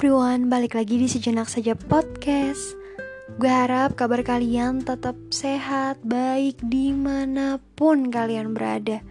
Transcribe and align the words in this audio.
everyone, 0.00 0.48
balik 0.48 0.80
lagi 0.80 0.96
di 0.96 1.04
Sejenak 1.04 1.44
Saja 1.44 1.76
Podcast. 1.76 2.72
Gue 3.36 3.52
harap 3.52 4.00
kabar 4.00 4.24
kalian 4.24 4.80
tetap 4.80 5.12
sehat, 5.28 6.00
baik 6.00 6.56
di 6.64 6.88
mana 6.88 7.60
pun 7.76 8.08
kalian 8.08 8.56
berada. 8.56 9.04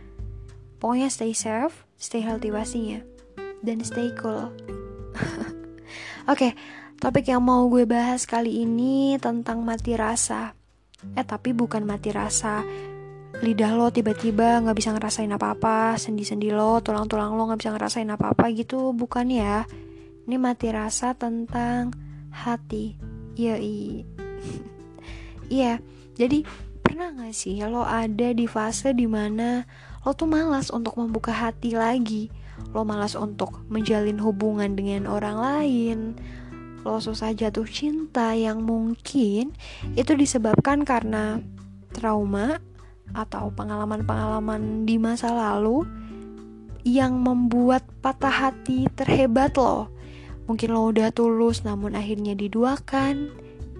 Pokoknya 0.81 1.13
stay 1.13 1.37
safe, 1.37 1.85
stay 1.93 2.25
healthy 2.25 2.49
pastinya. 2.49 3.05
Dan 3.61 3.85
stay 3.85 4.09
cool. 4.17 4.49
Oke, 4.49 5.53
okay, 6.25 6.51
topik 6.97 7.29
yang 7.29 7.45
mau 7.45 7.69
gue 7.69 7.85
bahas 7.85 8.25
kali 8.25 8.65
ini 8.65 9.21
tentang 9.21 9.61
mati 9.61 9.93
rasa. 9.93 10.57
Eh 11.13 11.21
tapi 11.21 11.53
bukan 11.53 11.85
mati 11.85 12.09
rasa. 12.09 12.65
Lidah 13.45 13.77
lo 13.77 13.93
tiba-tiba 13.93 14.57
nggak 14.65 14.73
bisa 14.73 14.89
ngerasain 14.97 15.29
apa-apa, 15.29 16.01
sendi-sendi 16.01 16.49
lo, 16.49 16.81
tulang-tulang 16.81 17.37
lo 17.37 17.45
nggak 17.45 17.61
bisa 17.61 17.77
ngerasain 17.77 18.09
apa-apa 18.09 18.49
gitu, 18.57 18.89
bukan 18.97 19.29
ya? 19.29 19.69
Ini 20.25 20.35
mati 20.41 20.67
rasa 20.73 21.15
tentang 21.15 21.93
hati. 22.33 22.97
Iya, 23.39 23.55
iya. 25.59 25.79
Jadi 26.19 26.43
pernah 26.83 27.15
gak 27.15 27.31
sih 27.31 27.61
lo 27.63 27.87
ada 27.87 28.35
di 28.35 28.43
fase 28.43 28.91
di 28.91 29.07
mana 29.07 29.63
lo 30.03 30.11
tuh 30.11 30.27
malas 30.27 30.67
untuk 30.73 30.99
membuka 30.99 31.31
hati 31.31 31.77
lagi? 31.77 32.27
Lo 32.75 32.83
malas 32.83 33.15
untuk 33.15 33.63
menjalin 33.71 34.19
hubungan 34.19 34.75
dengan 34.75 35.07
orang 35.07 35.37
lain? 35.39 35.99
Lo 36.83 36.99
susah 36.99 37.31
jatuh 37.31 37.67
cinta 37.67 38.35
yang 38.35 38.63
mungkin 38.63 39.55
itu 39.95 40.11
disebabkan 40.15 40.83
karena 40.83 41.39
trauma 41.95 42.59
atau 43.13 43.49
pengalaman-pengalaman 43.53 44.85
di 44.85 45.01
masa 45.01 45.33
lalu 45.33 45.85
yang 46.85 47.19
membuat 47.19 47.83
patah 47.99 48.31
hati 48.31 48.87
terhebat 48.95 49.57
lo 49.59 49.91
Mungkin 50.49 50.73
lo 50.73 50.89
udah 50.89 51.13
tulus 51.13 51.61
namun 51.61 51.93
akhirnya 51.93 52.33
diduakan, 52.33 53.29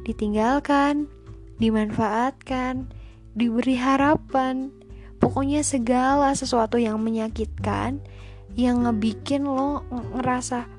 ditinggalkan, 0.05 1.09
dimanfaatkan, 1.57 2.85
diberi 3.33 3.73
harapan. 3.73 4.69
Pokoknya 5.17 5.65
segala 5.65 6.37
sesuatu 6.37 6.77
yang 6.77 7.01
menyakitkan 7.01 8.05
yang 8.53 8.85
ngebikin 8.85 9.49
lo 9.49 9.81
ngerasa 9.89 10.69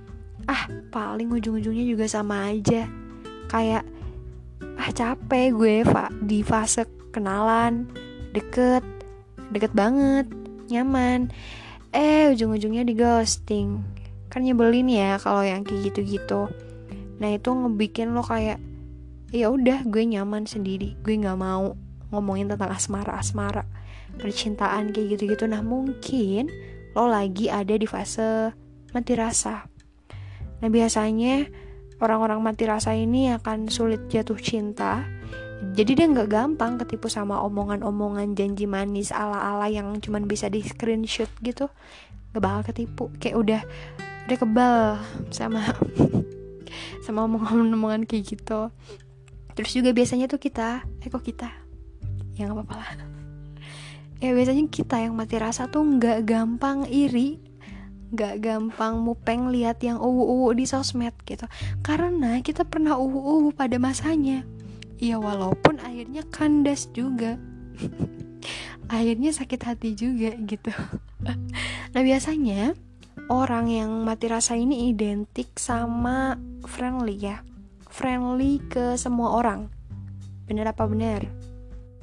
ah 0.47 0.65
paling 0.95 1.27
ujung-ujungnya 1.27 1.83
juga 1.83 2.07
sama 2.07 2.55
aja. 2.55 2.87
Kayak 3.51 3.83
ah 4.79 4.91
capek 4.95 5.51
gue 5.51 5.77
Pak 5.83 6.23
di 6.23 6.47
fase 6.47 6.87
kenalan, 7.11 7.91
deket, 8.31 8.87
deket 9.51 9.75
banget, 9.75 10.31
nyaman. 10.71 11.35
Eh 11.91 12.31
ujung-ujungnya 12.31 12.87
di 12.87 12.95
ghosting 12.95 14.00
kan 14.31 14.47
nyebelin 14.47 14.87
ya 14.87 15.19
kalau 15.19 15.43
yang 15.43 15.67
kayak 15.67 15.91
gitu-gitu. 15.91 16.47
Nah 17.19 17.29
itu 17.35 17.51
ngebikin 17.51 18.15
lo 18.15 18.23
kayak 18.23 18.63
ya 19.35 19.51
udah 19.51 19.87
gue 19.87 20.03
nyaman 20.07 20.47
sendiri 20.47 20.99
gue 21.03 21.15
nggak 21.15 21.39
mau 21.39 21.79
ngomongin 22.11 22.51
tentang 22.51 22.75
asmara 22.75 23.15
asmara 23.19 23.67
percintaan 24.17 24.95
kayak 24.95 25.19
gitu-gitu. 25.19 25.51
Nah 25.51 25.61
mungkin 25.61 26.49
lo 26.95 27.11
lagi 27.11 27.51
ada 27.51 27.75
di 27.75 27.87
fase 27.87 28.55
mati 28.95 29.13
rasa. 29.19 29.67
Nah 30.63 30.69
biasanya 30.71 31.47
orang-orang 32.01 32.41
mati 32.41 32.65
rasa 32.67 32.97
ini 32.97 33.31
akan 33.35 33.69
sulit 33.69 34.07
jatuh 34.09 34.39
cinta 34.39 35.05
jadi 35.61 35.93
dia 35.93 36.07
nggak 36.09 36.29
gampang 36.33 36.81
ketipu 36.81 37.13
sama 37.13 37.37
omongan-omongan 37.45 38.33
janji 38.33 38.65
manis 38.65 39.13
ala-ala 39.13 39.69
yang 39.69 39.93
cuman 40.01 40.25
bisa 40.25 40.49
di 40.49 40.65
screenshot 40.65 41.29
gitu. 41.45 41.69
Gak 42.33 42.41
bakal 42.41 42.73
ketipu. 42.73 43.13
Kayak 43.21 43.37
udah 43.37 43.61
udah 44.25 44.39
kebal 44.41 44.77
sama 45.29 45.61
sama 47.05 47.29
omongan-omongan 47.29 48.09
kayak 48.09 48.25
gitu. 48.35 48.73
Terus 49.53 49.73
juga 49.77 49.93
biasanya 49.93 50.33
tuh 50.33 50.41
kita 50.41 50.89
eh 51.05 51.09
kok 51.13 51.21
kita? 51.21 51.53
Ya 52.41 52.49
nggak 52.49 52.57
apa-apa 52.65 52.77
lah. 52.77 52.91
Ya 54.21 54.37
biasanya 54.37 54.69
kita 54.69 55.01
yang 55.01 55.17
mati 55.17 55.41
rasa 55.41 55.73
tuh 55.73 55.81
nggak 55.81 56.29
gampang 56.29 56.85
iri 56.85 57.41
nggak 58.13 58.45
gampang 58.45 59.01
mupeng 59.01 59.49
lihat 59.49 59.81
yang 59.81 59.97
uwu-uwu 59.97 60.53
di 60.53 60.69
sosmed 60.69 61.17
gitu. 61.25 61.49
Karena 61.81 62.37
kita 62.45 62.69
pernah 62.69 63.01
uwu-uwu 63.01 63.57
pada 63.57 63.81
masanya 63.81 64.45
ya 65.01 65.17
walaupun 65.17 65.81
akhirnya 65.81 66.23
kandas 66.29 66.93
juga. 66.93 67.41
Akhirnya 68.93 69.33
sakit 69.33 69.61
hati 69.65 69.97
juga 69.97 70.37
gitu. 70.37 70.71
Nah 71.91 72.07
biasanya 72.07 72.79
orang 73.27 73.67
yang 73.67 73.91
mati 74.07 74.31
rasa 74.31 74.55
ini 74.55 74.95
identik 74.95 75.59
sama 75.59 76.39
friendly 76.63 77.19
ya. 77.19 77.43
Friendly 77.91 78.63
ke 78.71 78.95
semua 78.95 79.35
orang. 79.35 79.67
Bener 80.47 80.71
apa 80.71 80.87
bener? 80.87 81.27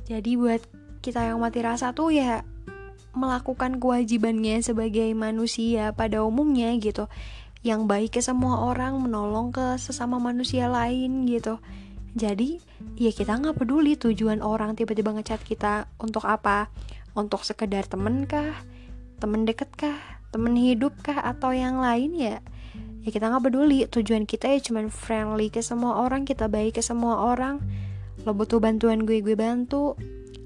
Jadi 0.03 0.35
buat 0.35 0.59
kita 0.99 1.23
yang 1.23 1.39
mati 1.39 1.63
rasa 1.63 1.95
tuh 1.95 2.11
ya 2.11 2.43
melakukan 3.15 3.79
kewajibannya 3.79 4.59
sebagai 4.59 5.07
manusia 5.15 5.95
pada 5.95 6.19
umumnya 6.27 6.75
gitu. 6.83 7.07
Yang 7.63 7.81
baik 7.87 8.11
ke 8.19 8.21
semua 8.21 8.67
orang 8.67 8.99
menolong 8.99 9.55
ke 9.55 9.79
sesama 9.79 10.19
manusia 10.19 10.67
lain 10.67 11.23
gitu 11.31 11.63
jadi 12.15 12.61
ya 12.95 13.11
kita 13.11 13.35
nggak 13.37 13.59
peduli 13.61 13.97
tujuan 13.99 14.39
orang 14.39 14.77
tiba-tiba 14.77 15.11
ngechat 15.17 15.43
kita 15.43 15.89
untuk 15.99 16.23
apa. 16.23 16.71
Untuk 17.17 17.41
sekedar 17.41 17.89
temen 17.89 18.29
kah? 18.29 18.53
Temen 19.17 19.43
deket 19.49 19.73
kah? 19.73 19.97
Temen 20.29 20.53
hidup 20.53 20.93
kah? 21.01 21.17
Atau 21.25 21.49
yang 21.49 21.81
lain 21.81 22.13
ya? 22.13 22.37
Ya 23.01 23.09
kita 23.09 23.33
nggak 23.33 23.49
peduli. 23.49 23.89
Tujuan 23.89 24.29
kita 24.29 24.53
ya 24.53 24.61
cuman 24.61 24.93
friendly 24.93 25.49
ke 25.49 25.65
semua 25.65 26.05
orang 26.05 26.23
kita 26.23 26.45
baik 26.45 26.77
ke 26.77 26.83
semua 26.85 27.33
orang. 27.33 27.57
Lo 28.25 28.37
butuh 28.37 28.61
bantuan 28.61 29.05
gue 29.05 29.21
gue 29.25 29.33
bantu. 29.33 29.97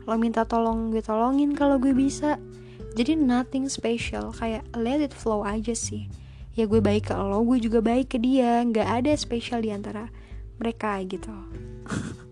Lo 0.08 0.16
minta 0.16 0.48
tolong 0.48 0.96
gue 0.96 1.04
tolongin 1.04 1.54
kalau 1.56 1.76
gue 1.78 1.92
bisa. 1.92 2.40
Jadi 2.96 3.20
nothing 3.20 3.68
special. 3.68 4.32
Kayak 4.32 4.64
let 4.76 5.04
it 5.04 5.12
flow 5.12 5.44
aja 5.44 5.76
sih. 5.76 6.08
Ya 6.56 6.68
gue 6.68 6.84
baik 6.84 7.12
ke 7.12 7.16
lo 7.16 7.44
gue 7.44 7.60
juga 7.60 7.84
baik 7.84 8.16
ke 8.16 8.18
dia. 8.20 8.64
Nggak 8.64 8.88
ada 9.04 9.12
spesial 9.16 9.64
di 9.64 9.72
antara 9.76 10.08
mereka 10.62 11.02
gitu. 11.02 11.34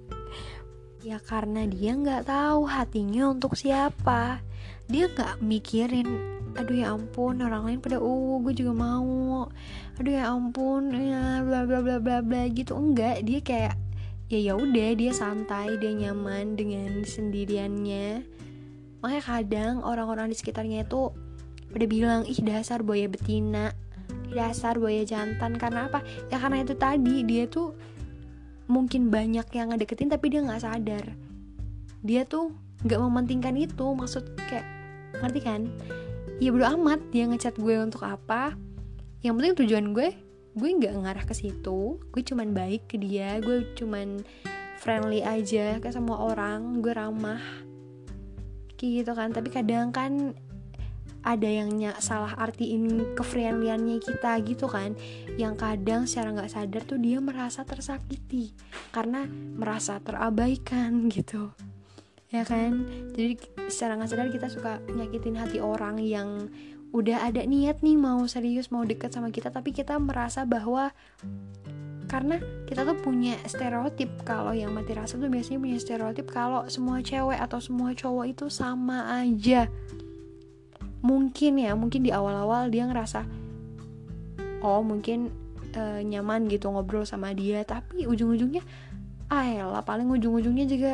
Ya 1.00 1.16
karena 1.16 1.64
dia 1.64 1.96
nggak 1.96 2.28
tahu 2.28 2.68
hatinya 2.68 3.32
untuk 3.32 3.56
siapa. 3.56 4.44
Dia 4.92 5.08
nggak 5.08 5.40
mikirin 5.40 6.06
aduh 6.60 6.76
ya 6.76 6.92
ampun 6.92 7.40
orang 7.40 7.72
lain 7.72 7.80
pada 7.80 8.04
uh 8.04 8.36
gue 8.44 8.52
juga 8.52 8.76
mau. 8.76 9.48
Aduh 9.96 10.12
ya 10.12 10.28
ampun 10.28 10.92
ya 10.92 11.40
bla 11.48 11.64
bla 11.64 11.80
bla 11.80 11.98
bla 12.04 12.20
bla 12.20 12.44
gitu. 12.52 12.76
Enggak 12.76 13.24
dia 13.24 13.40
kayak 13.40 13.80
ya 14.28 14.40
ya 14.52 14.54
udah 14.60 14.90
dia 15.00 15.12
santai 15.16 15.80
dia 15.80 15.96
nyaman 15.96 16.60
dengan 16.60 17.00
sendiriannya. 17.08 18.28
Makanya 19.00 19.24
kadang 19.24 19.76
orang-orang 19.88 20.28
di 20.28 20.36
sekitarnya 20.36 20.84
itu 20.84 21.16
pada 21.72 21.86
bilang 21.88 22.28
ih 22.28 22.44
dasar 22.44 22.84
boya 22.84 23.08
betina 23.08 23.72
dasar 24.36 24.76
boya 24.76 25.08
jantan. 25.08 25.56
Karena 25.56 25.88
apa? 25.88 26.04
Ya 26.28 26.44
karena 26.44 26.60
itu 26.60 26.76
tadi 26.76 27.24
dia 27.24 27.48
tuh 27.48 27.72
mungkin 28.70 29.10
banyak 29.10 29.50
yang 29.50 29.74
ngedeketin 29.74 30.14
tapi 30.14 30.30
dia 30.30 30.46
nggak 30.46 30.62
sadar. 30.62 31.06
Dia 32.06 32.24
tuh 32.24 32.54
nggak 32.86 33.02
mementingkan 33.02 33.58
itu 33.58 33.86
maksud 33.98 34.38
kayak 34.46 34.64
ngerti 35.20 35.42
kan? 35.42 35.62
Ya 36.40 36.54
bodo 36.54 36.70
amat 36.80 37.02
dia 37.10 37.26
ngechat 37.28 37.58
gue 37.58 37.76
untuk 37.82 38.06
apa. 38.06 38.54
Yang 39.26 39.34
penting 39.36 39.54
tujuan 39.66 39.86
gue 39.92 40.10
gue 40.56 40.70
nggak 40.70 40.94
ngarah 41.02 41.26
ke 41.26 41.34
situ. 41.34 41.98
Gue 42.00 42.22
cuman 42.22 42.54
baik 42.54 42.88
ke 42.94 42.96
dia 43.02 43.42
gue 43.42 43.74
cuman 43.74 44.22
friendly 44.80 45.26
aja 45.26 45.82
ke 45.82 45.90
semua 45.90 46.30
orang 46.30 46.80
gue 46.86 46.94
ramah. 46.94 47.42
Kayak 48.78 48.92
gitu 49.04 49.12
kan 49.18 49.34
tapi 49.34 49.50
kadang 49.52 49.92
kan 49.92 50.38
ada 51.24 51.50
yang 51.50 51.84
salah 52.00 52.32
artiin 52.40 53.16
kefriendliannya 53.16 54.00
kita 54.00 54.40
gitu 54.48 54.72
kan. 54.72 54.96
Yang 55.36 55.56
kadang 55.60 56.02
secara 56.08 56.36
nggak 56.36 56.52
sadar 56.52 56.84
tuh 56.88 57.00
dia 57.00 57.20
merasa 57.20 57.68
tersakiti. 57.68 58.56
Karena 58.96 59.28
merasa 59.30 60.00
terabaikan 60.00 61.06
gitu. 61.16 61.52
Ya 62.30 62.46
kan? 62.46 62.86
Jadi 63.18 63.42
secara 63.68 63.98
nggak 64.00 64.10
sadar 64.10 64.28
kita 64.32 64.48
suka 64.48 64.80
nyakitin 64.88 65.36
hati 65.36 65.60
orang 65.60 66.00
yang 66.00 66.48
udah 66.90 67.22
ada 67.22 67.46
niat 67.46 67.86
nih 67.86 67.98
mau 68.00 68.24
serius 68.26 68.72
mau 68.72 68.88
deket 68.88 69.12
sama 69.12 69.34
kita. 69.34 69.52
Tapi 69.52 69.76
kita 69.76 70.00
merasa 70.00 70.48
bahwa 70.48 70.94
karena 72.10 72.42
kita 72.66 72.90
tuh 72.90 72.98
punya 72.98 73.38
stereotip 73.46 74.10
kalau 74.26 74.50
yang 74.50 74.74
mati 74.74 74.98
rasa 74.98 75.22
tuh 75.22 75.30
biasanya 75.30 75.62
punya 75.62 75.78
stereotip 75.78 76.26
kalau 76.26 76.66
semua 76.66 77.06
cewek 77.06 77.38
atau 77.38 77.62
semua 77.62 77.94
cowok 77.94 78.26
itu 78.34 78.50
sama 78.50 79.22
aja 79.22 79.70
mungkin 81.00 81.60
ya 81.60 81.76
mungkin 81.80 82.04
di 82.04 82.12
awal-awal 82.12 82.68
dia 82.68 82.84
ngerasa 82.84 83.24
oh 84.60 84.84
mungkin 84.84 85.32
uh, 85.76 86.02
nyaman 86.02 86.48
gitu 86.50 86.72
ngobrol 86.72 87.06
sama 87.06 87.34
dia. 87.36 87.62
Tapi 87.66 88.08
ujung-ujungnya 88.08 88.64
ah 89.30 89.82
paling 89.86 90.10
ujung-ujungnya 90.10 90.66
juga 90.66 90.94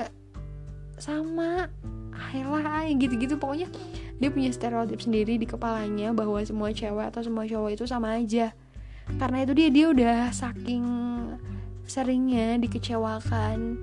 sama. 0.99 1.69
Ayolah 2.15 2.87
gitu-gitu. 2.95 3.35
Pokoknya 3.35 3.67
dia 4.19 4.29
punya 4.31 4.49
stereotip 4.51 5.03
sendiri 5.03 5.35
di 5.35 5.43
kepalanya 5.43 6.15
bahwa 6.15 6.39
semua 6.47 6.71
cewek 6.71 7.11
atau 7.11 7.21
semua 7.23 7.43
cowok 7.43 7.75
itu 7.75 7.83
sama 7.83 8.15
aja. 8.15 8.55
Karena 9.19 9.43
itu 9.43 9.53
dia 9.53 9.69
dia 9.69 9.85
udah 9.91 10.17
saking 10.31 10.83
seringnya 11.85 12.57
dikecewakan 12.57 13.77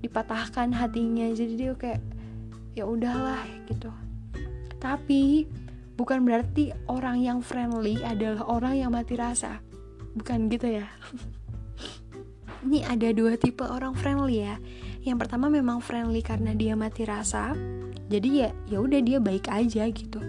dipatahkan 0.00 0.70
hatinya. 0.72 1.26
Jadi 1.34 1.52
dia 1.58 1.74
kayak 1.74 2.00
ya 2.78 2.86
udahlah 2.86 3.42
gitu. 3.66 3.90
Tapi 4.78 5.46
bukan 5.96 6.24
berarti 6.24 6.72
orang 6.88 7.20
yang 7.20 7.38
friendly 7.44 8.00
adalah 8.00 8.44
orang 8.48 8.80
yang 8.80 8.90
mati 8.92 9.16
rasa. 9.16 9.60
Bukan 10.16 10.48
gitu 10.52 10.80
ya. 10.80 10.86
Ini 12.66 12.86
ada 12.86 13.10
dua 13.10 13.34
tipe 13.34 13.66
orang 13.66 13.92
friendly 13.98 14.46
ya. 14.46 14.56
Yang 15.02 15.26
pertama 15.26 15.50
memang 15.50 15.82
friendly 15.82 16.22
karena 16.22 16.54
dia 16.54 16.78
mati 16.78 17.02
rasa. 17.02 17.58
Jadi 18.06 18.28
ya 18.44 18.50
ya 18.70 18.78
udah 18.78 19.00
dia 19.02 19.18
baik 19.18 19.50
aja 19.50 19.90
gitu. 19.90 20.22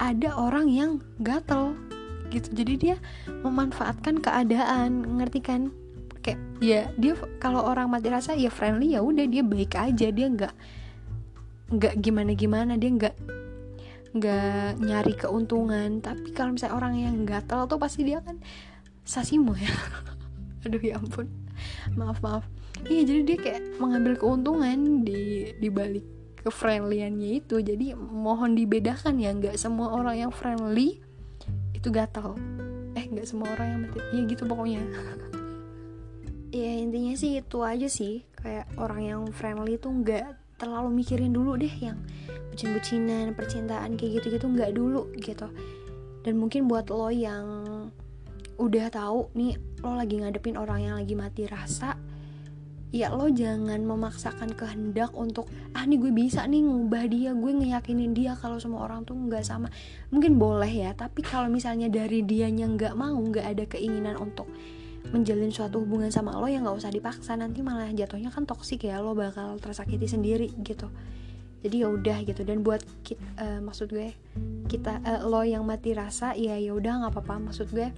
Ada 0.00 0.32
orang 0.36 0.72
yang 0.72 0.90
gatel 1.20 1.76
gitu. 2.32 2.48
Jadi 2.56 2.72
dia 2.80 2.96
memanfaatkan 3.44 4.24
keadaan. 4.24 5.20
Ngerti 5.20 5.40
kan? 5.44 5.68
Kayak 6.24 6.40
ya 6.64 6.80
dia 6.96 7.12
kalau 7.38 7.60
orang 7.60 7.92
mati 7.92 8.08
rasa 8.08 8.32
ya 8.32 8.48
friendly 8.48 8.96
ya 8.96 9.04
udah 9.04 9.28
dia 9.28 9.44
baik 9.44 9.76
aja. 9.76 10.08
Dia 10.08 10.26
nggak 10.32 10.54
nggak 11.66 11.94
gimana 11.98 12.32
gimana 12.38 12.72
dia 12.78 12.90
nggak 12.94 13.14
nggak 14.16 14.80
nyari 14.80 15.14
keuntungan. 15.14 16.00
Tapi 16.00 16.32
kalau 16.32 16.56
misalnya 16.56 16.74
orang 16.76 16.94
yang 16.96 17.16
gatel 17.28 17.68
tuh 17.68 17.78
pasti 17.80 18.02
dia 18.02 18.24
kan 18.24 18.40
sasimo 19.06 19.54
ya. 19.54 19.70
Aduh 20.66 20.82
ya 20.82 20.98
ampun. 20.98 21.30
Maaf 21.94 22.18
maaf. 22.24 22.44
Iya 22.84 23.02
jadi 23.08 23.20
dia 23.24 23.38
kayak 23.40 23.62
mengambil 23.80 24.20
keuntungan 24.20 25.04
di 25.06 25.52
di 25.56 25.68
balik 25.72 26.04
kefriendlyannya 26.44 27.40
itu. 27.42 27.62
Jadi 27.62 27.96
mohon 27.96 28.54
dibedakan 28.54 29.16
ya 29.18 29.32
nggak 29.32 29.56
semua 29.56 29.94
orang 29.94 30.28
yang 30.28 30.32
friendly 30.32 31.00
itu 31.72 31.88
gatel. 31.88 32.36
Eh 32.96 33.04
nggak 33.06 33.26
semua 33.28 33.52
orang 33.56 33.66
yang 33.68 33.80
mati 33.88 33.98
iya 34.12 34.22
gitu 34.28 34.42
pokoknya. 34.44 34.82
Ya 36.56 36.72
intinya 36.72 37.12
sih 37.12 37.36
itu 37.36 37.60
aja 37.60 37.84
sih. 37.84 38.24
Kayak 38.32 38.70
orang 38.80 39.02
yang 39.04 39.22
friendly 39.28 39.76
tuh 39.76 39.92
nggak 39.92 40.56
terlalu 40.56 41.04
mikirin 41.04 41.32
dulu 41.32 41.52
deh 41.60 41.68
yang 41.68 42.00
bucin-bucinan 42.56 43.36
percintaan 43.36 44.00
kayak 44.00 44.24
gitu-gitu 44.24 44.48
nggak 44.48 44.72
dulu 44.72 45.12
gitu. 45.20 45.44
Dan 46.24 46.40
mungkin 46.40 46.64
buat 46.64 46.88
lo 46.88 47.12
yang 47.12 47.44
udah 48.56 48.88
tahu 48.88 49.28
nih 49.36 49.60
lo 49.84 49.92
lagi 49.92 50.16
ngadepin 50.24 50.56
orang 50.56 50.80
yang 50.80 50.96
lagi 50.96 51.12
mati 51.12 51.44
rasa 51.44 51.92
ya 52.88 53.12
lo 53.12 53.28
jangan 53.28 53.76
memaksakan 53.84 54.56
kehendak 54.56 55.12
untuk 55.12 55.52
ah 55.76 55.84
nih 55.84 56.00
gue 56.00 56.08
bisa 56.16 56.48
nih 56.48 56.64
ngubah 56.64 57.04
dia 57.12 57.36
gue 57.36 57.52
ngeyakinin 57.52 58.16
dia 58.16 58.32
kalau 58.40 58.56
semua 58.56 58.88
orang 58.88 59.04
tuh 59.04 59.12
nggak 59.12 59.44
sama. 59.44 59.68
Mungkin 60.08 60.40
boleh 60.40 60.72
ya 60.72 60.96
tapi 60.96 61.20
kalau 61.20 61.52
misalnya 61.52 61.92
dari 61.92 62.24
dianya 62.24 62.64
nggak 62.72 62.96
mau 62.96 63.20
nggak 63.20 63.52
ada 63.52 63.64
keinginan 63.68 64.16
untuk 64.16 64.48
menjalin 65.12 65.52
suatu 65.52 65.84
hubungan 65.84 66.08
sama 66.08 66.32
lo 66.40 66.48
yang 66.48 66.64
nggak 66.64 66.80
usah 66.80 66.88
dipaksa. 66.88 67.36
Nanti 67.36 67.60
malah 67.60 67.92
jatuhnya 67.92 68.32
kan 68.32 68.48
toksik 68.48 68.88
ya 68.88 69.04
lo 69.04 69.12
bakal 69.12 69.60
tersakiti 69.60 70.08
sendiri 70.08 70.48
gitu 70.64 70.88
jadi 71.66 71.82
ya 71.82 71.88
udah 71.90 72.18
gitu. 72.22 72.46
Dan 72.46 72.62
buat 72.62 72.86
kita, 73.02 73.20
uh, 73.42 73.42
eh, 73.42 73.60
maksud 73.60 73.90
gue 73.90 74.14
kita 74.70 75.02
uh, 75.02 75.26
lo 75.26 75.42
yang 75.42 75.66
mati 75.66 75.92
rasa 75.92 76.38
ya 76.38 76.54
ya 76.54 76.70
udah 76.72 77.02
nggak 77.02 77.12
apa-apa. 77.12 77.50
Maksud 77.50 77.74
gue 77.74 77.90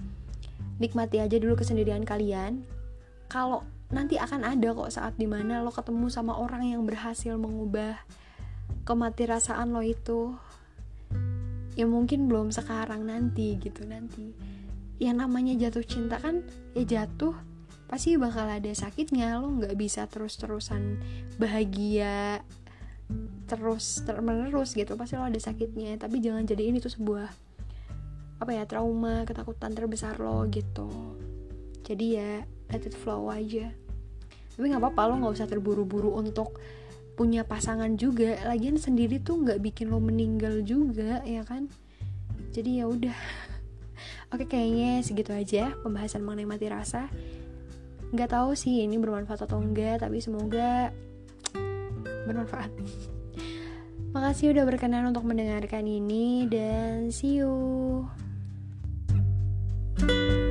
nikmati 0.81 1.21
aja 1.21 1.37
dulu 1.37 1.53
kesendirian 1.59 2.01
kalian. 2.01 2.65
Kalau 3.29 3.61
nanti 3.93 4.17
akan 4.17 4.41
ada 4.45 4.73
kok 4.73 4.89
saat 4.89 5.13
di 5.17 5.29
mana 5.29 5.61
lo 5.61 5.69
ketemu 5.69 6.09
sama 6.09 6.37
orang 6.37 6.65
yang 6.65 6.81
berhasil 6.85 7.37
mengubah 7.37 8.01
kemati 8.87 9.29
rasaan 9.29 9.69
lo 9.69 9.85
itu. 9.85 10.33
Ya 11.77 11.85
mungkin 11.85 12.25
belum 12.25 12.49
sekarang 12.49 13.05
nanti 13.05 13.55
gitu 13.61 13.85
nanti. 13.85 14.33
Yang 14.97 15.15
namanya 15.21 15.53
jatuh 15.67 15.85
cinta 15.85 16.17
kan 16.19 16.43
ya 16.75 17.05
jatuh 17.05 17.37
pasti 17.85 18.17
bakal 18.17 18.49
ada 18.49 18.71
sakitnya. 18.73 19.37
Lo 19.37 19.53
nggak 19.53 19.77
bisa 19.77 20.09
terus-terusan 20.09 20.99
bahagia 21.37 22.41
terus 23.49 24.05
ter 24.05 24.21
menerus 24.21 24.77
gitu 24.77 24.93
pasti 24.93 25.17
lo 25.17 25.25
ada 25.25 25.41
sakitnya. 25.41 25.97
Tapi 25.97 26.21
jangan 26.21 26.45
jadi 26.45 26.69
ini 26.69 26.77
tuh 26.77 26.93
sebuah 26.93 27.27
apa 28.39 28.51
ya 28.55 28.63
trauma 28.63 29.27
ketakutan 29.27 29.75
terbesar 29.75 30.15
lo 30.21 30.47
gitu. 30.47 30.87
Jadi 31.83 32.05
ya 32.15 32.45
let 32.69 32.85
it 32.85 32.95
flow 32.95 33.27
aja. 33.33 33.73
Tapi 34.55 34.65
nggak 34.69 34.83
apa-apa 34.83 35.01
lo 35.09 35.13
nggak 35.25 35.35
usah 35.39 35.49
terburu-buru 35.49 36.13
untuk 36.15 36.61
punya 37.19 37.43
pasangan 37.43 37.99
juga. 37.99 38.39
Lagian 38.47 38.79
sendiri 38.79 39.19
tuh 39.19 39.43
nggak 39.43 39.59
bikin 39.59 39.91
lo 39.91 39.99
meninggal 39.99 40.63
juga 40.63 41.19
ya 41.25 41.43
kan? 41.43 41.67
Jadi 42.55 42.79
ya 42.79 42.85
udah. 42.87 43.17
Oke 44.31 44.45
kayaknya 44.47 45.01
segitu 45.03 45.33
aja 45.33 45.75
pembahasan 45.81 46.23
mengenai 46.23 46.47
mati 46.47 46.69
rasa. 46.69 47.09
Nggak 48.15 48.29
tahu 48.31 48.55
sih 48.55 48.87
ini 48.87 48.95
bermanfaat 48.95 49.45
atau 49.45 49.59
enggak, 49.61 50.01
tapi 50.01 50.17
semoga 50.23 50.95
bermanfaat. 52.29 52.69
Makasih 54.15 54.53
udah 54.53 54.65
berkenan 54.65 55.09
untuk 55.09 55.25
mendengarkan 55.25 55.85
ini 55.85 56.45
dan 56.49 57.09
see 57.09 57.41
you. 57.41 58.05
thank 59.99 60.11
you 60.15 60.48